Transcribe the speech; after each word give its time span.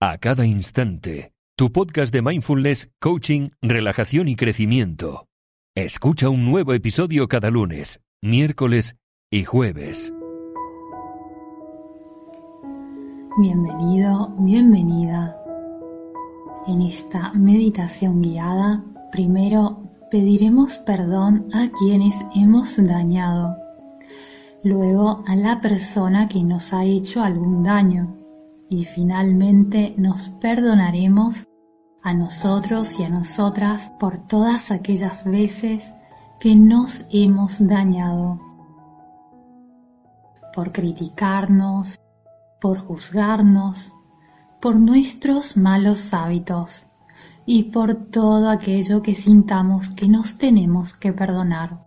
a 0.00 0.18
cada 0.18 0.46
instante. 0.46 1.32
Tu 1.56 1.72
podcast 1.72 2.12
de 2.12 2.22
mindfulness, 2.22 2.88
coaching, 3.00 3.48
relajación 3.60 4.28
y 4.28 4.36
crecimiento. 4.36 5.26
Escucha 5.74 6.28
un 6.28 6.44
nuevo 6.44 6.72
episodio 6.72 7.26
cada 7.26 7.50
lunes, 7.50 8.00
miércoles 8.22 8.94
y 9.28 9.42
jueves. 9.42 10.12
Bienvenido, 13.40 14.28
bienvenida. 14.38 15.36
En 16.68 16.82
esta 16.82 17.32
meditación 17.32 18.22
guiada, 18.22 18.84
primero 19.10 19.82
pediremos 20.12 20.78
perdón 20.78 21.48
a 21.52 21.70
quienes 21.76 22.14
hemos 22.36 22.76
dañado, 22.76 23.56
luego 24.62 25.24
a 25.26 25.34
la 25.34 25.60
persona 25.60 26.28
que 26.28 26.44
nos 26.44 26.72
ha 26.72 26.84
hecho 26.84 27.20
algún 27.24 27.64
daño 27.64 28.17
y 28.68 28.84
finalmente 28.84 29.94
nos 29.96 30.28
perdonaremos 30.28 31.46
a 32.02 32.14
nosotros 32.14 32.98
y 33.00 33.04
a 33.04 33.08
nosotras 33.08 33.90
por 33.98 34.26
todas 34.26 34.70
aquellas 34.70 35.24
veces 35.24 35.92
que 36.38 36.54
nos 36.54 37.04
hemos 37.10 37.58
dañado, 37.66 38.40
por 40.54 40.72
criticarnos, 40.72 41.98
por 42.60 42.78
juzgarnos, 42.78 43.92
por 44.60 44.76
nuestros 44.76 45.56
malos 45.56 46.12
hábitos 46.12 46.86
y 47.46 47.64
por 47.64 47.94
todo 48.10 48.50
aquello 48.50 49.02
que 49.02 49.14
sintamos 49.14 49.88
que 49.90 50.08
nos 50.08 50.36
tenemos 50.36 50.94
que 50.94 51.12
perdonar. 51.12 51.84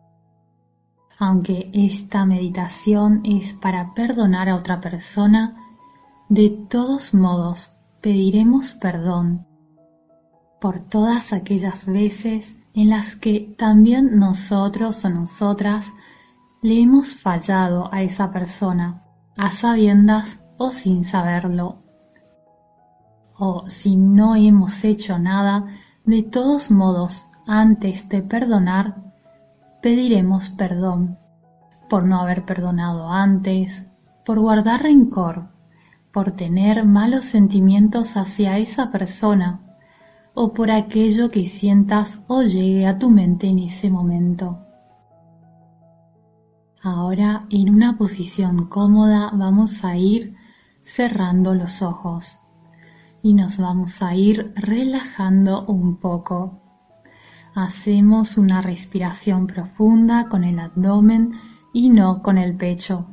Aunque 1.19 1.69
esta 1.73 2.25
meditación 2.25 3.21
es 3.23 3.53
para 3.53 3.93
perdonar 3.93 4.49
a 4.49 4.55
otra 4.55 4.81
persona, 4.81 5.60
de 6.31 6.49
todos 6.69 7.13
modos, 7.13 7.71
pediremos 7.99 8.73
perdón 8.75 9.45
por 10.61 10.79
todas 10.79 11.33
aquellas 11.33 11.85
veces 11.85 12.55
en 12.73 12.89
las 12.89 13.17
que 13.17 13.53
también 13.57 14.17
nosotros 14.17 15.03
o 15.03 15.09
nosotras 15.09 15.91
le 16.61 16.79
hemos 16.79 17.15
fallado 17.15 17.93
a 17.93 18.01
esa 18.01 18.31
persona, 18.31 19.03
a 19.35 19.51
sabiendas 19.51 20.39
o 20.55 20.71
sin 20.71 21.03
saberlo. 21.03 21.83
O 23.37 23.69
si 23.69 23.97
no 23.97 24.37
hemos 24.37 24.85
hecho 24.85 25.19
nada, 25.19 25.65
de 26.05 26.23
todos 26.23 26.71
modos, 26.71 27.25
antes 27.45 28.07
de 28.07 28.21
perdonar, 28.21 29.03
pediremos 29.81 30.49
perdón 30.49 31.19
por 31.89 32.05
no 32.05 32.21
haber 32.21 32.45
perdonado 32.45 33.09
antes, 33.09 33.85
por 34.23 34.39
guardar 34.39 34.83
rencor 34.83 35.51
por 36.11 36.31
tener 36.31 36.85
malos 36.85 37.25
sentimientos 37.25 38.17
hacia 38.17 38.57
esa 38.57 38.89
persona 38.89 39.61
o 40.33 40.53
por 40.53 40.71
aquello 40.71 41.29
que 41.29 41.45
sientas 41.45 42.21
o 42.27 42.41
llegue 42.43 42.87
a 42.87 42.97
tu 42.97 43.09
mente 43.09 43.47
en 43.47 43.59
ese 43.59 43.89
momento. 43.89 44.59
Ahora 46.81 47.45
en 47.49 47.69
una 47.69 47.97
posición 47.97 48.67
cómoda 48.67 49.29
vamos 49.33 49.83
a 49.83 49.97
ir 49.97 50.35
cerrando 50.83 51.53
los 51.53 51.81
ojos 51.81 52.37
y 53.21 53.33
nos 53.33 53.57
vamos 53.57 54.01
a 54.01 54.15
ir 54.15 54.51
relajando 54.55 55.65
un 55.65 55.97
poco. 55.97 56.59
Hacemos 57.53 58.37
una 58.37 58.61
respiración 58.61 59.45
profunda 59.45 60.27
con 60.29 60.43
el 60.43 60.57
abdomen 60.57 61.33
y 61.73 61.89
no 61.89 62.21
con 62.21 62.37
el 62.37 62.55
pecho. 62.55 63.07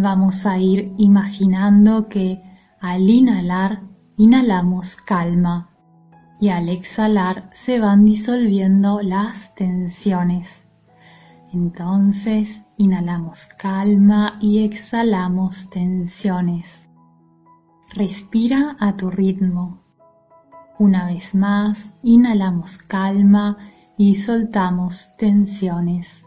Vamos 0.00 0.46
a 0.46 0.58
ir 0.58 0.94
imaginando 0.96 2.08
que 2.08 2.40
al 2.80 3.10
inhalar 3.10 3.82
inhalamos 4.16 4.94
calma 4.94 5.70
y 6.40 6.50
al 6.50 6.68
exhalar 6.68 7.50
se 7.52 7.80
van 7.80 8.04
disolviendo 8.04 9.02
las 9.02 9.52
tensiones. 9.56 10.62
Entonces 11.52 12.62
inhalamos 12.76 13.46
calma 13.58 14.38
y 14.40 14.62
exhalamos 14.62 15.68
tensiones. 15.68 16.88
Respira 17.92 18.76
a 18.78 18.96
tu 18.96 19.10
ritmo. 19.10 19.82
Una 20.78 21.06
vez 21.06 21.34
más, 21.34 21.90
inhalamos 22.04 22.78
calma 22.78 23.58
y 23.96 24.14
soltamos 24.14 25.08
tensiones. 25.18 26.24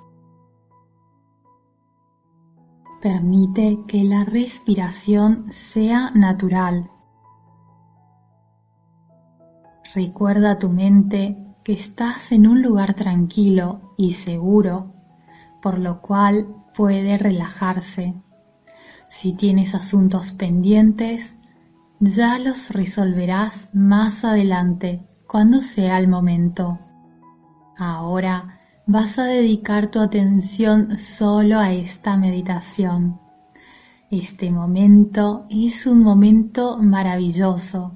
Permite 3.01 3.79
que 3.87 4.03
la 4.03 4.25
respiración 4.25 5.51
sea 5.51 6.11
natural. 6.11 6.91
Recuerda 9.95 10.51
a 10.51 10.59
tu 10.59 10.69
mente 10.69 11.35
que 11.63 11.73
estás 11.73 12.31
en 12.31 12.45
un 12.45 12.61
lugar 12.61 12.93
tranquilo 12.93 13.95
y 13.97 14.13
seguro, 14.13 14.93
por 15.63 15.79
lo 15.79 15.99
cual 16.01 16.47
puede 16.75 17.17
relajarse. 17.17 18.13
Si 19.09 19.33
tienes 19.33 19.73
asuntos 19.73 20.31
pendientes, 20.31 21.33
ya 21.99 22.37
los 22.37 22.69
resolverás 22.69 23.67
más 23.73 24.23
adelante, 24.23 25.07
cuando 25.27 25.63
sea 25.63 25.97
el 25.97 26.07
momento. 26.07 26.77
Ahora 27.77 28.60
vas 28.91 29.17
a 29.17 29.23
dedicar 29.23 29.87
tu 29.87 30.01
atención 30.01 30.97
solo 30.97 31.59
a 31.59 31.71
esta 31.71 32.17
meditación. 32.17 33.21
Este 34.09 34.51
momento 34.51 35.45
es 35.49 35.85
un 35.85 36.03
momento 36.03 36.77
maravilloso, 36.77 37.93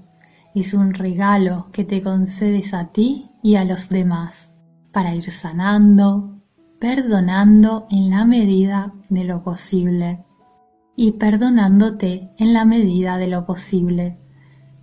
es 0.54 0.74
un 0.74 0.94
regalo 0.94 1.68
que 1.74 1.84
te 1.84 2.02
concedes 2.02 2.74
a 2.74 2.94
ti 2.94 3.30
y 3.44 3.56
a 3.56 3.66
los 3.66 3.90
demás 3.90 4.50
para 4.94 5.14
ir 5.14 5.30
sanando, 5.32 6.40
perdonando 6.80 7.88
en 7.90 8.10
la 8.10 8.24
medida 8.24 8.94
de 9.10 9.26
lo 9.26 9.44
posible 9.44 10.24
y 10.96 11.12
perdonándote 11.12 12.32
en 12.38 12.54
la 12.54 12.64
medida 12.64 13.18
de 13.18 13.28
lo 13.28 13.46
posible, 13.46 14.18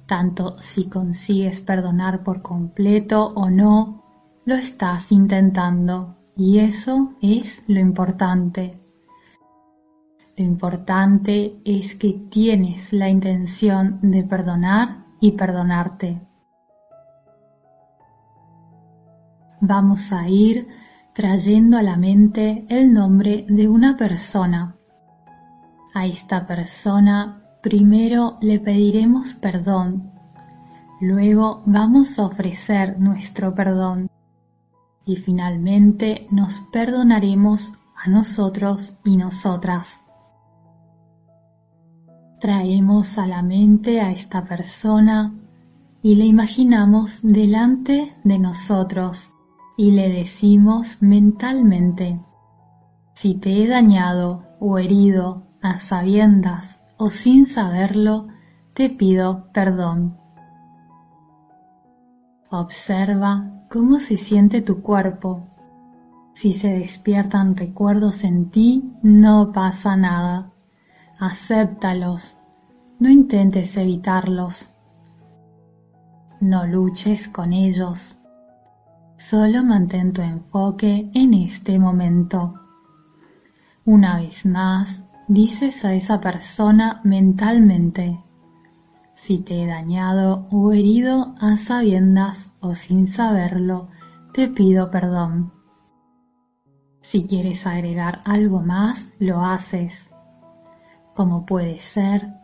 tanto 0.04 0.58
si 0.58 0.90
consigues 0.90 1.62
perdonar 1.62 2.22
por 2.22 2.42
completo 2.42 3.32
o 3.34 3.48
no 3.48 4.01
lo 4.44 4.56
estás 4.56 5.12
intentando 5.12 6.16
y 6.36 6.58
eso 6.58 7.14
es 7.20 7.62
lo 7.68 7.78
importante. 7.78 8.80
Lo 10.36 10.44
importante 10.44 11.60
es 11.64 11.94
que 11.94 12.14
tienes 12.28 12.92
la 12.92 13.08
intención 13.08 14.00
de 14.02 14.24
perdonar 14.24 15.04
y 15.20 15.32
perdonarte. 15.32 16.20
Vamos 19.60 20.12
a 20.12 20.28
ir 20.28 20.66
trayendo 21.12 21.76
a 21.76 21.82
la 21.82 21.96
mente 21.96 22.64
el 22.68 22.92
nombre 22.92 23.46
de 23.48 23.68
una 23.68 23.96
persona. 23.96 24.74
A 25.94 26.06
esta 26.06 26.46
persona 26.48 27.44
primero 27.62 28.38
le 28.40 28.58
pediremos 28.58 29.34
perdón, 29.34 30.10
luego 31.00 31.62
vamos 31.66 32.18
a 32.18 32.26
ofrecer 32.26 32.98
nuestro 32.98 33.54
perdón 33.54 34.08
y 35.04 35.16
finalmente 35.16 36.26
nos 36.30 36.60
perdonaremos 36.72 37.72
a 37.96 38.08
nosotros 38.08 38.94
y 39.04 39.16
nosotras. 39.16 40.00
Traemos 42.40 43.18
a 43.18 43.26
la 43.26 43.42
mente 43.42 44.00
a 44.00 44.10
esta 44.10 44.44
persona 44.44 45.34
y 46.02 46.16
le 46.16 46.24
imaginamos 46.24 47.20
delante 47.22 48.16
de 48.24 48.38
nosotros 48.38 49.30
y 49.76 49.92
le 49.92 50.08
decimos 50.08 50.98
mentalmente, 51.00 52.20
si 53.14 53.34
te 53.34 53.62
he 53.62 53.68
dañado 53.68 54.44
o 54.58 54.78
herido 54.78 55.44
a 55.60 55.78
sabiendas 55.78 56.80
o 56.96 57.10
sin 57.10 57.46
saberlo, 57.46 58.28
te 58.74 58.90
pido 58.90 59.52
perdón. 59.52 60.18
Observa 62.50 63.61
cómo 63.72 63.98
se 63.98 64.18
siente 64.18 64.60
tu 64.60 64.82
cuerpo. 64.82 65.48
Si 66.34 66.52
se 66.52 66.68
despiertan 66.68 67.56
recuerdos 67.56 68.22
en 68.22 68.50
ti, 68.50 68.92
no 69.02 69.50
pasa 69.52 69.96
nada. 69.96 70.52
Acéptalos. 71.18 72.36
No 72.98 73.08
intentes 73.08 73.74
evitarlos. 73.78 74.68
No 76.40 76.66
luches 76.66 77.28
con 77.28 77.54
ellos. 77.54 78.14
Solo 79.16 79.64
mantén 79.64 80.12
tu 80.12 80.20
enfoque 80.20 81.10
en 81.14 81.32
este 81.32 81.78
momento. 81.78 82.60
Una 83.86 84.18
vez 84.18 84.44
más, 84.44 85.02
dices 85.28 85.82
a 85.86 85.94
esa 85.94 86.20
persona 86.20 87.00
mentalmente, 87.04 88.20
si 89.14 89.38
te 89.38 89.62
he 89.62 89.66
dañado 89.66 90.46
o 90.50 90.72
herido 90.72 91.34
a 91.40 91.56
sabiendas 91.56 92.51
o 92.62 92.74
sin 92.74 93.06
saberlo, 93.06 93.88
te 94.32 94.48
pido 94.48 94.90
perdón. 94.90 95.52
Si 97.02 97.26
quieres 97.26 97.66
agregar 97.66 98.22
algo 98.24 98.60
más, 98.60 99.10
lo 99.18 99.44
haces, 99.44 100.08
como 101.14 101.44
puede 101.44 101.78
ser, 101.78 102.40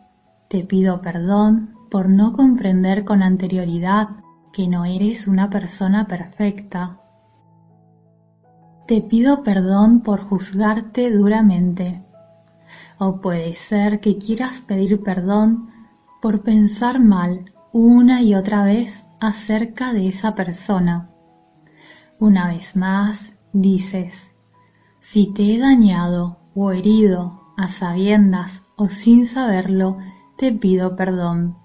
Te 0.47 0.63
pido 0.63 1.01
perdón 1.01 1.75
por 1.91 2.09
no 2.09 2.33
comprender 2.33 3.05
con 3.05 3.21
anterioridad 3.21 4.09
que 4.51 4.67
no 4.67 4.83
eres 4.83 5.27
una 5.27 5.49
persona 5.51 6.07
perfecta. 6.07 6.99
Te 8.87 9.01
pido 9.01 9.43
perdón 9.43 10.01
por 10.01 10.21
juzgarte 10.21 11.11
duramente. 11.11 12.03
O 12.97 13.21
puede 13.21 13.55
ser 13.55 13.99
que 13.99 14.17
quieras 14.17 14.61
pedir 14.61 15.03
perdón 15.03 15.69
por 16.19 16.41
pensar 16.41 16.99
mal 16.99 17.51
una 17.71 18.23
y 18.23 18.33
otra 18.33 18.63
vez 18.63 19.05
acerca 19.19 19.93
de 19.93 20.07
esa 20.07 20.35
persona. 20.35 21.09
Una 22.19 22.47
vez 22.47 22.75
más, 22.75 23.33
dices, 23.53 24.29
si 24.99 25.33
te 25.33 25.55
he 25.55 25.59
dañado 25.59 26.39
o 26.55 26.71
herido 26.71 27.41
a 27.57 27.69
sabiendas 27.69 28.61
o 28.75 28.89
sin 28.89 29.25
saberlo, 29.25 29.97
te 30.37 30.51
pido 30.51 30.95
perdón. 30.95 31.57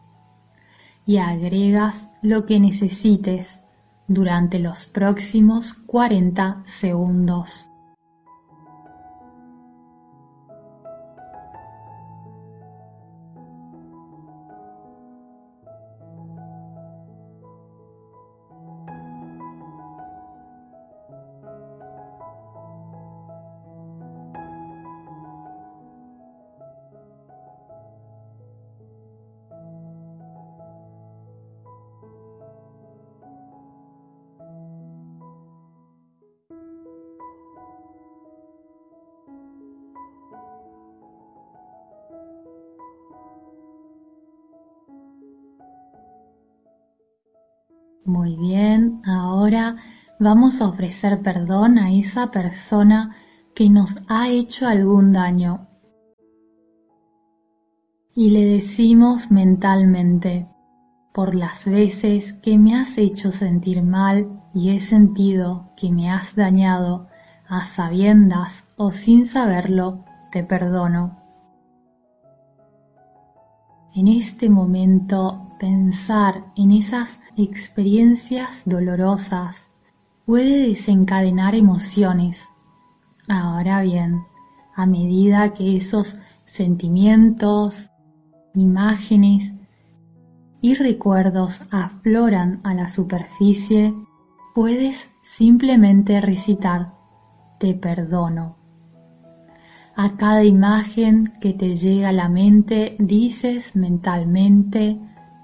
Y 1.06 1.18
agregas 1.18 2.08
lo 2.22 2.46
que 2.46 2.58
necesites 2.58 3.60
durante 4.08 4.58
los 4.58 4.86
próximos 4.86 5.74
40 5.74 6.62
segundos. 6.66 7.66
Muy 48.06 48.36
bien, 48.36 49.00
ahora 49.06 49.76
vamos 50.20 50.60
a 50.60 50.68
ofrecer 50.68 51.22
perdón 51.22 51.78
a 51.78 51.90
esa 51.90 52.30
persona 52.30 53.16
que 53.54 53.70
nos 53.70 53.96
ha 54.08 54.28
hecho 54.28 54.66
algún 54.66 55.12
daño. 55.14 55.68
Y 58.14 58.28
le 58.28 58.44
decimos 58.44 59.30
mentalmente, 59.30 60.46
por 61.14 61.34
las 61.34 61.64
veces 61.64 62.34
que 62.34 62.58
me 62.58 62.76
has 62.76 62.98
hecho 62.98 63.30
sentir 63.30 63.82
mal 63.82 64.42
y 64.52 64.76
he 64.76 64.80
sentido 64.80 65.70
que 65.74 65.90
me 65.90 66.10
has 66.10 66.36
dañado, 66.36 67.08
a 67.48 67.64
sabiendas 67.64 68.64
o 68.76 68.92
sin 68.92 69.24
saberlo, 69.24 70.04
te 70.30 70.44
perdono. 70.44 71.22
En 73.94 74.08
este 74.08 74.50
momento 74.50 75.56
pensar 75.58 76.44
en 76.56 76.72
esas 76.72 77.18
experiencias 77.36 78.62
dolorosas 78.64 79.68
puede 80.26 80.68
desencadenar 80.68 81.54
emociones. 81.54 82.48
Ahora 83.28 83.82
bien, 83.82 84.22
a 84.74 84.86
medida 84.86 85.54
que 85.54 85.76
esos 85.76 86.16
sentimientos, 86.44 87.90
imágenes 88.54 89.52
y 90.60 90.74
recuerdos 90.74 91.62
afloran 91.70 92.60
a 92.64 92.74
la 92.74 92.88
superficie, 92.88 93.94
puedes 94.54 95.08
simplemente 95.22 96.20
recitar, 96.20 96.94
te 97.58 97.74
perdono. 97.74 98.56
A 99.96 100.16
cada 100.16 100.42
imagen 100.42 101.32
que 101.40 101.52
te 101.52 101.76
llega 101.76 102.08
a 102.08 102.12
la 102.12 102.28
mente 102.28 102.96
dices 102.98 103.76
mentalmente, 103.76 104.98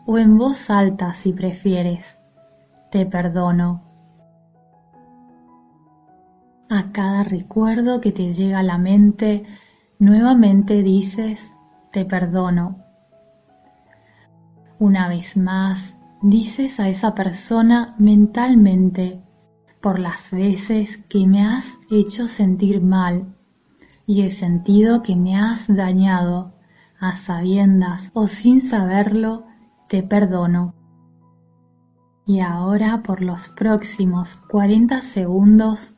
o 0.06 0.19
en 0.19 0.38
voz 0.38 0.70
alta 0.70 1.14
si 1.14 1.32
prefieres, 1.32 2.19
te 2.91 3.06
perdono. 3.06 3.82
A 6.69 6.93
cada 6.93 7.25
recuerdo 7.25 8.00
que 8.00 8.12
te 8.12 8.32
llega 8.32 8.61
a 8.61 8.62
la 8.62 8.79
mente, 8.79 9.44
nuevamente 9.99 10.82
dices, 10.82 11.50
te 11.91 12.05
perdono. 12.05 12.79
Una 14.79 15.08
vez 15.08 15.37
más, 15.37 15.94
dices 16.23 16.81
a 16.81 16.88
esa 16.88 17.14
persona 17.14 17.94
mentalmente, 17.99 19.23
por 19.81 19.99
las 19.99 20.31
veces 20.31 20.99
que 21.08 21.26
me 21.26 21.43
has 21.43 21.67
hecho 21.91 22.29
sentir 22.29 22.81
mal 22.82 23.35
y 24.06 24.23
he 24.23 24.31
sentido 24.31 25.03
que 25.03 25.17
me 25.17 25.37
has 25.37 25.67
dañado, 25.69 26.55
a 26.99 27.14
sabiendas 27.14 28.11
o 28.12 28.29
sin 28.29 28.61
saberlo, 28.61 29.46
te 29.90 30.04
perdono. 30.04 30.72
Y 32.25 32.38
ahora 32.38 33.02
por 33.02 33.22
los 33.22 33.48
próximos 33.48 34.37
40 34.48 35.02
segundos 35.02 35.94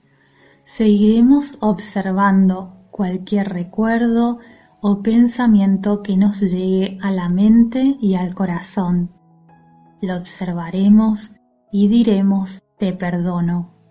seguiremos 0.64 1.58
observando 1.60 2.88
cualquier 2.90 3.50
recuerdo 3.50 4.38
o 4.80 5.02
pensamiento 5.02 6.02
que 6.02 6.16
nos 6.16 6.40
llegue 6.40 6.98
a 7.02 7.10
la 7.10 7.28
mente 7.28 7.98
y 8.00 8.14
al 8.14 8.34
corazón. 8.34 9.10
Lo 10.00 10.16
observaremos 10.16 11.30
y 11.70 11.88
diremos 11.88 12.62
te 12.78 12.94
perdono. 12.94 13.81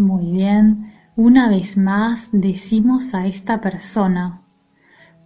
Muy 0.00 0.32
bien, 0.32 0.94
una 1.14 1.50
vez 1.50 1.76
más 1.76 2.30
decimos 2.32 3.12
a 3.12 3.26
esta 3.26 3.60
persona, 3.60 4.40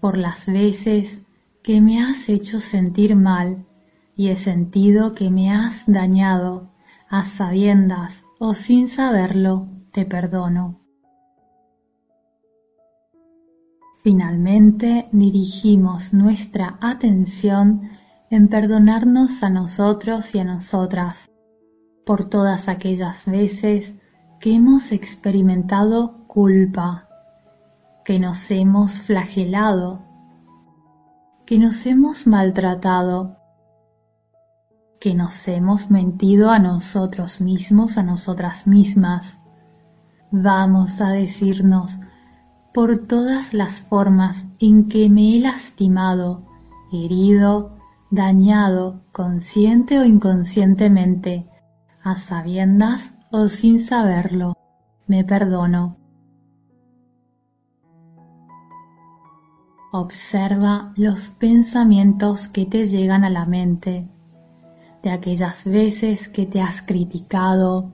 por 0.00 0.18
las 0.18 0.46
veces 0.46 1.22
que 1.62 1.80
me 1.80 2.02
has 2.02 2.28
hecho 2.28 2.58
sentir 2.58 3.14
mal 3.14 3.66
y 4.16 4.30
he 4.30 4.36
sentido 4.36 5.14
que 5.14 5.30
me 5.30 5.52
has 5.52 5.84
dañado, 5.86 6.72
a 7.08 7.24
sabiendas 7.24 8.24
o 8.40 8.54
sin 8.54 8.88
saberlo, 8.88 9.68
te 9.92 10.04
perdono. 10.06 10.80
Finalmente 14.02 15.08
dirigimos 15.12 16.12
nuestra 16.12 16.78
atención 16.80 17.90
en 18.28 18.48
perdonarnos 18.48 19.40
a 19.44 19.50
nosotros 19.50 20.34
y 20.34 20.40
a 20.40 20.44
nosotras 20.44 21.30
por 22.04 22.28
todas 22.28 22.68
aquellas 22.68 23.24
veces 23.26 23.94
que 24.44 24.54
hemos 24.54 24.92
experimentado 24.92 26.18
culpa, 26.26 27.08
que 28.04 28.18
nos 28.18 28.50
hemos 28.50 29.00
flagelado, 29.00 30.02
que 31.46 31.58
nos 31.58 31.86
hemos 31.86 32.26
maltratado, 32.26 33.38
que 35.00 35.14
nos 35.14 35.48
hemos 35.48 35.90
mentido 35.90 36.50
a 36.50 36.58
nosotros 36.58 37.40
mismos, 37.40 37.96
a 37.96 38.02
nosotras 38.02 38.66
mismas. 38.66 39.38
Vamos 40.30 41.00
a 41.00 41.08
decirnos 41.08 41.98
por 42.74 42.98
todas 42.98 43.54
las 43.54 43.80
formas 43.80 44.44
en 44.58 44.90
que 44.90 45.08
me 45.08 45.38
he 45.38 45.40
lastimado, 45.40 46.44
herido, 46.92 47.78
dañado, 48.10 49.06
consciente 49.10 49.98
o 49.98 50.04
inconscientemente, 50.04 51.48
a 52.02 52.16
sabiendas 52.16 53.13
o 53.36 53.48
sin 53.48 53.80
saberlo, 53.80 54.56
me 55.08 55.24
perdono. 55.24 55.96
Observa 59.90 60.92
los 60.94 61.30
pensamientos 61.30 62.46
que 62.46 62.64
te 62.64 62.86
llegan 62.86 63.24
a 63.24 63.30
la 63.30 63.44
mente, 63.44 64.08
de 65.02 65.10
aquellas 65.10 65.64
veces 65.64 66.28
que 66.28 66.46
te 66.46 66.60
has 66.60 66.80
criticado, 66.82 67.92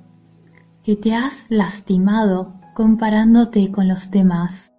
que 0.82 0.94
te 0.97 1.14
has 1.14 1.32
lastimado 1.49 2.61
comparándote 2.75 3.73
con 3.73 3.88
los 3.88 4.11
demás. 4.11 4.70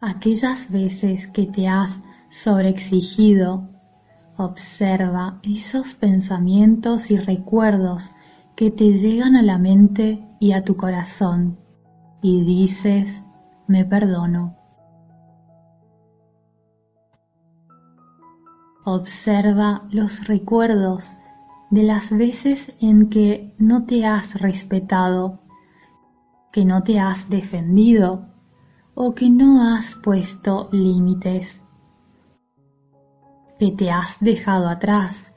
Aquellas 0.00 0.68
veces 0.68 1.28
que 1.28 1.46
te 1.46 1.68
has 1.68 2.00
sobreexigido, 2.30 3.68
observa 4.36 5.38
esos 5.44 5.94
pensamientos 5.94 7.12
y 7.12 7.18
recuerdos 7.18 8.10
que 8.56 8.70
te 8.70 8.94
llegan 8.94 9.36
a 9.36 9.42
la 9.42 9.58
mente 9.58 10.26
y 10.40 10.52
a 10.52 10.64
tu 10.64 10.78
corazón 10.78 11.58
y 12.22 12.42
dices, 12.42 13.22
me 13.66 13.84
perdono. 13.84 14.56
Observa 18.86 19.82
los 19.90 20.26
recuerdos 20.26 21.10
de 21.68 21.82
las 21.82 22.08
veces 22.10 22.74
en 22.80 23.10
que 23.10 23.54
no 23.58 23.84
te 23.84 24.06
has 24.06 24.40
respetado, 24.40 25.40
que 26.50 26.64
no 26.64 26.82
te 26.82 26.98
has 26.98 27.28
defendido 27.28 28.26
o 28.94 29.14
que 29.14 29.28
no 29.28 29.74
has 29.74 29.96
puesto 29.96 30.70
límites, 30.72 31.60
que 33.58 33.70
te 33.72 33.90
has 33.90 34.16
dejado 34.20 34.68
atrás 34.68 35.30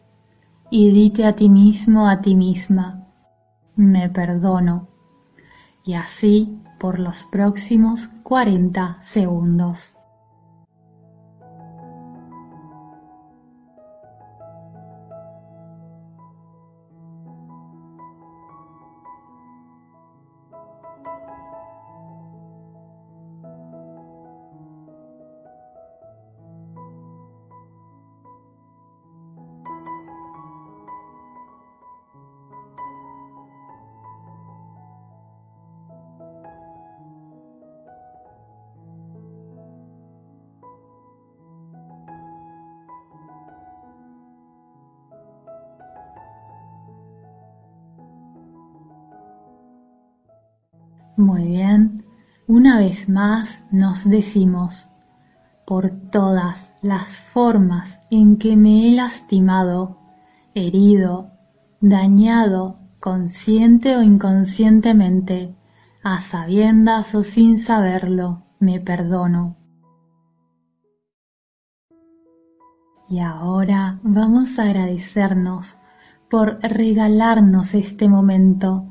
y 0.71 0.89
dite 0.91 1.25
a 1.25 1.35
ti 1.35 1.49
mismo, 1.49 2.07
a 2.07 2.21
ti 2.21 2.35
misma, 2.35 2.98
me 3.79 4.09
perdono. 4.09 4.89
Y 5.83 5.93
así 5.93 6.59
por 6.79 6.99
los 6.99 7.23
próximos 7.23 8.09
40 8.23 8.99
segundos. 9.01 9.91
Muy 51.19 51.47
bien, 51.47 52.05
una 52.47 52.79
vez 52.79 53.09
más 53.09 53.59
nos 53.71 54.09
decimos, 54.09 54.87
por 55.67 55.89
todas 55.89 56.71
las 56.81 57.09
formas 57.09 57.99
en 58.09 58.37
que 58.37 58.55
me 58.55 58.87
he 58.87 58.95
lastimado, 58.95 59.97
herido, 60.55 61.29
dañado, 61.81 62.79
consciente 63.01 63.97
o 63.97 64.01
inconscientemente, 64.01 65.53
a 66.03 66.21
sabiendas 66.21 67.13
o 67.13 67.23
sin 67.23 67.59
saberlo, 67.59 68.43
me 68.61 68.79
perdono. 68.79 69.57
Y 73.09 73.19
ahora 73.19 73.99
vamos 74.03 74.57
a 74.57 74.63
agradecernos 74.63 75.75
por 76.29 76.59
regalarnos 76.61 77.73
este 77.73 78.07
momento 78.07 78.88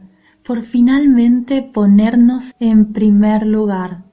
por 0.48 0.62
finalmente 0.62 1.60
ponernos 1.60 2.54
en 2.58 2.94
primer 2.94 3.46
lugar 3.46 4.04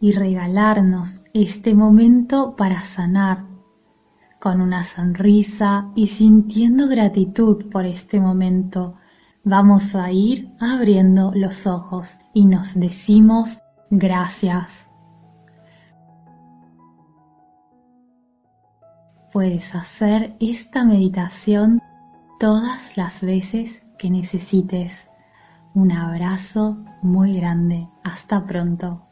y 0.00 0.12
regalarnos 0.12 1.18
este 1.32 1.74
momento 1.74 2.54
para 2.54 2.84
sanar, 2.84 3.44
con 4.38 4.60
una 4.60 4.84
sonrisa 4.84 5.90
y 5.96 6.06
sintiendo 6.06 6.86
gratitud 6.86 7.68
por 7.72 7.86
este 7.86 8.20
momento, 8.20 8.94
vamos 9.42 9.96
a 9.96 10.12
ir 10.12 10.48
abriendo 10.60 11.32
los 11.34 11.66
ojos 11.66 12.18
y 12.32 12.46
nos 12.46 12.78
decimos 12.78 13.58
gracias. 13.90 14.86
Puedes 19.32 19.74
hacer 19.74 20.36
esta 20.38 20.84
meditación 20.84 21.82
todas 22.38 22.96
las 22.96 23.20
veces 23.22 23.82
que 23.98 24.08
necesites. 24.08 25.08
Un 25.74 25.90
abrazo 25.90 26.78
muy 27.02 27.36
grande. 27.36 27.88
Hasta 28.04 28.46
pronto. 28.46 29.02